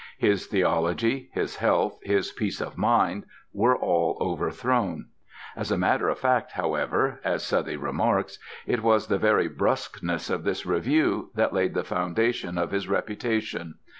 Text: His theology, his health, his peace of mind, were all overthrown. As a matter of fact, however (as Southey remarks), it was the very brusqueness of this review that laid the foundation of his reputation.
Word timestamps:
His 0.17 0.47
theology, 0.47 1.29
his 1.31 1.57
health, 1.57 1.99
his 2.01 2.31
peace 2.31 2.59
of 2.59 2.75
mind, 2.75 3.23
were 3.53 3.77
all 3.77 4.17
overthrown. 4.19 5.09
As 5.55 5.69
a 5.69 5.77
matter 5.77 6.09
of 6.09 6.17
fact, 6.17 6.53
however 6.53 7.19
(as 7.23 7.45
Southey 7.45 7.75
remarks), 7.77 8.39
it 8.65 8.81
was 8.81 9.05
the 9.05 9.19
very 9.19 9.47
brusqueness 9.47 10.31
of 10.31 10.43
this 10.43 10.65
review 10.65 11.29
that 11.35 11.53
laid 11.53 11.75
the 11.75 11.83
foundation 11.83 12.57
of 12.57 12.71
his 12.71 12.87
reputation. 12.87 13.75